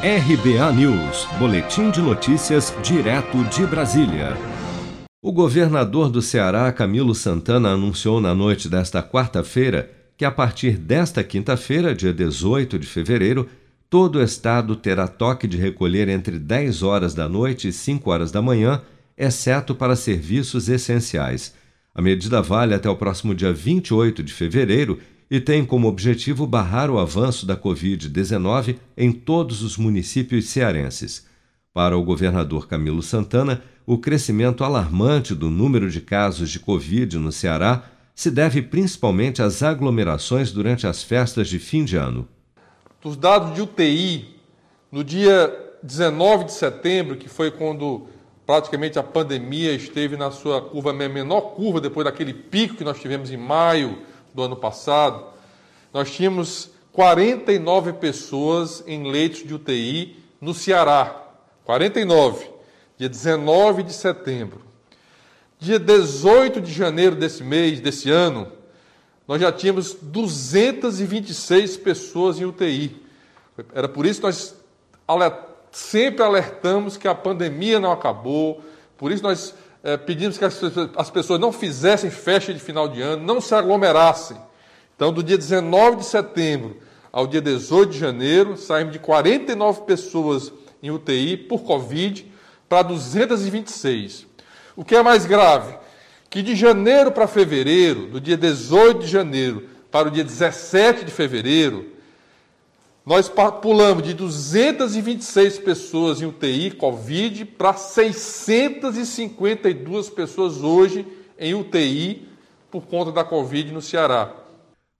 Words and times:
RBA 0.00 0.72
News, 0.74 1.26
Boletim 1.40 1.90
de 1.90 2.00
Notícias, 2.00 2.72
direto 2.84 3.42
de 3.46 3.66
Brasília. 3.66 4.36
O 5.20 5.32
governador 5.32 6.08
do 6.08 6.22
Ceará, 6.22 6.70
Camilo 6.70 7.16
Santana, 7.16 7.70
anunciou 7.70 8.20
na 8.20 8.32
noite 8.32 8.68
desta 8.68 9.02
quarta-feira 9.02 9.90
que, 10.16 10.24
a 10.24 10.30
partir 10.30 10.76
desta 10.76 11.24
quinta-feira, 11.24 11.96
dia 11.96 12.12
18 12.12 12.78
de 12.78 12.86
fevereiro, 12.86 13.48
todo 13.90 14.20
o 14.20 14.22
estado 14.22 14.76
terá 14.76 15.08
toque 15.08 15.48
de 15.48 15.56
recolher 15.56 16.08
entre 16.08 16.38
10 16.38 16.84
horas 16.84 17.12
da 17.12 17.28
noite 17.28 17.66
e 17.66 17.72
5 17.72 18.08
horas 18.08 18.30
da 18.30 18.40
manhã, 18.40 18.80
exceto 19.16 19.74
para 19.74 19.96
serviços 19.96 20.68
essenciais. 20.68 21.52
A 21.92 22.00
medida 22.00 22.40
vale 22.40 22.72
até 22.72 22.88
o 22.88 22.94
próximo 22.94 23.34
dia 23.34 23.52
28 23.52 24.22
de 24.22 24.32
fevereiro 24.32 25.00
e 25.30 25.40
tem 25.40 25.64
como 25.64 25.88
objetivo 25.88 26.46
barrar 26.46 26.90
o 26.90 26.98
avanço 26.98 27.44
da 27.44 27.56
Covid-19 27.56 28.76
em 28.96 29.12
todos 29.12 29.62
os 29.62 29.76
municípios 29.76 30.46
cearenses. 30.46 31.26
Para 31.72 31.96
o 31.96 32.02
governador 32.02 32.66
Camilo 32.66 33.02
Santana, 33.02 33.62
o 33.86 33.98
crescimento 33.98 34.64
alarmante 34.64 35.34
do 35.34 35.50
número 35.50 35.90
de 35.90 36.00
casos 36.00 36.50
de 36.50 36.58
Covid 36.58 37.18
no 37.18 37.30
Ceará 37.30 37.84
se 38.14 38.30
deve 38.30 38.62
principalmente 38.62 39.42
às 39.42 39.62
aglomerações 39.62 40.50
durante 40.50 40.86
as 40.86 41.02
festas 41.02 41.48
de 41.48 41.58
fim 41.58 41.84
de 41.84 41.96
ano. 41.96 42.26
Dos 43.00 43.16
dados 43.16 43.54
de 43.54 43.62
UTI, 43.62 44.34
no 44.90 45.04
dia 45.04 45.54
19 45.82 46.44
de 46.44 46.52
setembro, 46.52 47.16
que 47.16 47.28
foi 47.28 47.50
quando 47.50 48.08
praticamente 48.44 48.98
a 48.98 49.02
pandemia 49.02 49.72
esteve 49.72 50.16
na 50.16 50.30
sua 50.30 50.60
curva, 50.60 50.92
menor 50.92 51.52
curva, 51.52 51.80
depois 51.80 52.04
daquele 52.04 52.32
pico 52.32 52.74
que 52.74 52.82
nós 52.82 52.98
tivemos 52.98 53.30
em 53.30 53.36
maio 53.36 53.98
do 54.38 54.42
ano 54.44 54.54
passado, 54.54 55.24
nós 55.92 56.12
tínhamos 56.12 56.70
49 56.92 57.94
pessoas 57.94 58.84
em 58.86 59.10
leitos 59.10 59.42
de 59.42 59.52
UTI 59.52 60.16
no 60.40 60.54
Ceará. 60.54 61.24
49, 61.64 62.48
dia 62.96 63.08
19 63.08 63.82
de 63.82 63.92
setembro. 63.92 64.60
Dia 65.58 65.78
18 65.80 66.60
de 66.60 66.72
janeiro 66.72 67.16
desse 67.16 67.42
mês, 67.42 67.80
desse 67.80 68.10
ano, 68.10 68.52
nós 69.26 69.40
já 69.40 69.50
tínhamos 69.50 69.94
226 70.00 71.76
pessoas 71.78 72.38
em 72.38 72.44
UTI. 72.44 72.96
Era 73.74 73.88
por 73.88 74.06
isso 74.06 74.20
que 74.20 74.26
nós 74.26 74.54
sempre 75.72 76.22
alertamos 76.22 76.96
que 76.96 77.08
a 77.08 77.14
pandemia 77.14 77.80
não 77.80 77.90
acabou, 77.90 78.62
por 78.96 79.10
isso 79.10 79.22
nós 79.24 79.52
é, 79.82 79.96
pedimos 79.96 80.36
que 80.36 80.44
as, 80.44 80.60
as 80.96 81.10
pessoas 81.10 81.40
não 81.40 81.52
fizessem 81.52 82.10
festa 82.10 82.52
de 82.52 82.60
final 82.60 82.88
de 82.88 83.00
ano, 83.00 83.24
não 83.24 83.40
se 83.40 83.54
aglomerassem. 83.54 84.36
Então, 84.96 85.12
do 85.12 85.22
dia 85.22 85.38
19 85.38 85.98
de 85.98 86.04
setembro 86.04 86.76
ao 87.12 87.26
dia 87.26 87.40
18 87.40 87.92
de 87.92 87.98
janeiro, 87.98 88.56
saímos 88.56 88.92
de 88.92 88.98
49 88.98 89.82
pessoas 89.82 90.52
em 90.82 90.90
UTI 90.90 91.36
por 91.36 91.62
Covid 91.62 92.30
para 92.68 92.82
226. 92.82 94.26
O 94.76 94.84
que 94.84 94.94
é 94.94 95.02
mais 95.02 95.24
grave? 95.24 95.76
Que 96.28 96.42
de 96.42 96.54
janeiro 96.54 97.10
para 97.10 97.26
fevereiro, 97.26 98.06
do 98.06 98.20
dia 98.20 98.36
18 98.36 99.00
de 99.00 99.06
janeiro 99.06 99.68
para 99.90 100.08
o 100.08 100.10
dia 100.10 100.22
17 100.22 101.04
de 101.04 101.10
fevereiro, 101.10 101.97
nós 103.08 103.28
pulamos 103.62 104.02
de 104.02 104.12
226 104.12 105.60
pessoas 105.60 106.20
em 106.20 106.26
UTI 106.26 106.72
Covid 106.72 107.46
para 107.46 107.72
652 107.72 110.10
pessoas 110.10 110.58
hoje 110.58 111.06
em 111.38 111.54
UTI 111.54 112.28
por 112.70 112.82
conta 112.82 113.10
da 113.10 113.24
Covid 113.24 113.72
no 113.72 113.80
Ceará. 113.80 114.30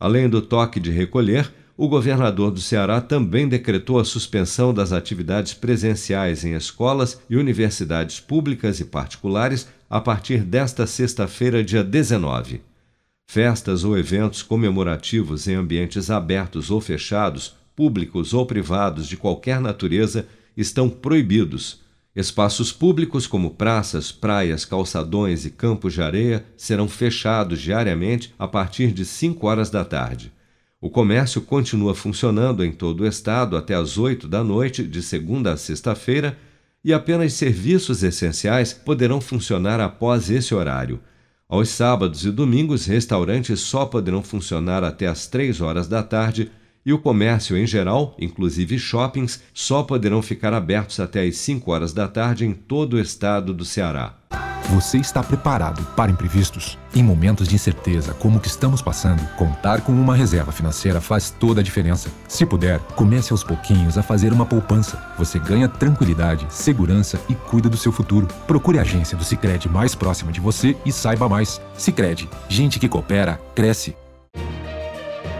Além 0.00 0.26
do 0.26 0.40
toque 0.40 0.80
de 0.80 0.90
recolher, 0.90 1.52
o 1.76 1.86
governador 1.86 2.50
do 2.50 2.62
Ceará 2.62 3.02
também 3.02 3.46
decretou 3.46 3.98
a 3.98 4.06
suspensão 4.06 4.72
das 4.72 4.90
atividades 4.90 5.52
presenciais 5.52 6.46
em 6.46 6.54
escolas 6.54 7.20
e 7.28 7.36
universidades 7.36 8.20
públicas 8.20 8.80
e 8.80 8.86
particulares 8.86 9.68
a 9.90 10.00
partir 10.00 10.44
desta 10.44 10.86
sexta-feira, 10.86 11.62
dia 11.62 11.84
19. 11.84 12.62
Festas 13.26 13.84
ou 13.84 13.98
eventos 13.98 14.42
comemorativos 14.42 15.46
em 15.46 15.56
ambientes 15.56 16.10
abertos 16.10 16.70
ou 16.70 16.80
fechados 16.80 17.58
públicos 17.78 18.34
ou 18.34 18.44
privados 18.44 19.06
de 19.06 19.16
qualquer 19.16 19.60
natureza 19.60 20.26
estão 20.56 20.90
proibidos. 20.90 21.80
Espaços 22.16 22.72
públicos 22.72 23.24
como 23.24 23.52
praças, 23.52 24.10
praias, 24.10 24.64
calçadões 24.64 25.44
e 25.44 25.50
campos 25.50 25.92
de 25.92 26.02
areia 26.02 26.44
serão 26.56 26.88
fechados 26.88 27.60
diariamente 27.60 28.34
a 28.36 28.48
partir 28.48 28.90
de 28.90 29.04
5 29.04 29.46
horas 29.46 29.70
da 29.70 29.84
tarde. 29.84 30.32
O 30.80 30.90
comércio 30.90 31.40
continua 31.40 31.94
funcionando 31.94 32.64
em 32.64 32.72
todo 32.72 33.02
o 33.02 33.06
estado 33.06 33.56
até 33.56 33.76
às 33.76 33.96
8 33.96 34.26
da 34.26 34.42
noite, 34.42 34.82
de 34.82 35.00
segunda 35.00 35.52
a 35.52 35.56
sexta-feira, 35.56 36.36
e 36.84 36.92
apenas 36.92 37.34
serviços 37.34 38.02
essenciais 38.02 38.72
poderão 38.72 39.20
funcionar 39.20 39.78
após 39.78 40.30
esse 40.30 40.52
horário. 40.52 40.98
Aos 41.48 41.68
sábados 41.68 42.24
e 42.24 42.32
domingos, 42.32 42.86
restaurantes 42.86 43.60
só 43.60 43.86
poderão 43.86 44.20
funcionar 44.20 44.82
até 44.82 45.06
às 45.06 45.28
3 45.28 45.60
horas 45.60 45.86
da 45.86 46.02
tarde 46.02 46.50
e 46.88 46.92
o 46.94 46.98
comércio 46.98 47.54
em 47.54 47.66
geral, 47.66 48.16
inclusive 48.18 48.78
shoppings, 48.78 49.42
só 49.52 49.82
poderão 49.82 50.22
ficar 50.22 50.54
abertos 50.54 50.98
até 50.98 51.22
às 51.22 51.36
5 51.36 51.70
horas 51.70 51.92
da 51.92 52.08
tarde 52.08 52.46
em 52.46 52.54
todo 52.54 52.94
o 52.94 52.98
estado 52.98 53.52
do 53.52 53.62
Ceará. 53.62 54.14
Você 54.70 54.96
está 54.96 55.22
preparado 55.22 55.84
para 55.94 56.10
imprevistos? 56.10 56.78
Em 56.94 57.02
momentos 57.02 57.46
de 57.46 57.54
incerteza 57.54 58.14
como 58.14 58.38
o 58.38 58.40
que 58.40 58.48
estamos 58.48 58.80
passando, 58.80 59.22
contar 59.36 59.82
com 59.82 59.92
uma 59.92 60.16
reserva 60.16 60.50
financeira 60.50 60.98
faz 60.98 61.28
toda 61.28 61.60
a 61.60 61.64
diferença. 61.64 62.08
Se 62.26 62.46
puder, 62.46 62.78
comece 62.96 63.34
aos 63.34 63.44
pouquinhos 63.44 63.98
a 63.98 64.02
fazer 64.02 64.32
uma 64.32 64.46
poupança. 64.46 65.12
Você 65.18 65.38
ganha 65.38 65.68
tranquilidade, 65.68 66.46
segurança 66.48 67.20
e 67.28 67.34
cuida 67.34 67.68
do 67.68 67.76
seu 67.76 67.92
futuro. 67.92 68.28
Procure 68.46 68.78
a 68.78 68.82
agência 68.82 69.16
do 69.16 69.24
Sicredi 69.24 69.68
mais 69.68 69.94
próxima 69.94 70.32
de 70.32 70.40
você 70.40 70.74
e 70.86 70.92
saiba 70.92 71.28
mais. 71.28 71.60
Sicredi, 71.76 72.30
gente 72.48 72.78
que 72.78 72.88
coopera 72.88 73.38
cresce 73.54 73.94